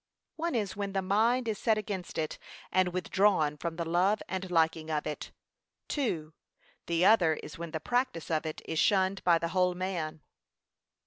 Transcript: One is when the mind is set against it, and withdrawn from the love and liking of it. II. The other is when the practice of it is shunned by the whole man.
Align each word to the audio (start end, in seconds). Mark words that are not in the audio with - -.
One 0.35 0.55
is 0.55 0.75
when 0.75 0.93
the 0.93 1.03
mind 1.03 1.47
is 1.47 1.59
set 1.59 1.77
against 1.77 2.17
it, 2.17 2.39
and 2.71 2.91
withdrawn 2.91 3.55
from 3.55 3.75
the 3.75 3.85
love 3.85 4.23
and 4.27 4.49
liking 4.49 4.89
of 4.89 5.05
it. 5.05 5.29
II. 5.95 6.31
The 6.87 7.05
other 7.05 7.35
is 7.35 7.59
when 7.59 7.69
the 7.69 7.79
practice 7.79 8.31
of 8.31 8.43
it 8.47 8.63
is 8.65 8.79
shunned 8.79 9.23
by 9.23 9.37
the 9.37 9.49
whole 9.49 9.75
man. 9.75 10.21